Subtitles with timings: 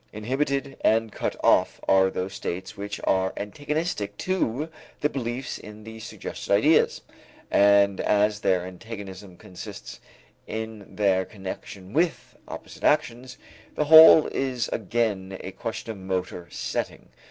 [0.11, 4.67] Inhibited and cut off are those states which are antagonistic to
[4.99, 7.01] the beliefs in the suggested ideas,
[7.51, 9.99] and as their antagonism consists
[10.47, 13.37] in their connection with opposite actions,
[13.75, 17.09] the whole is again a question of motor setting.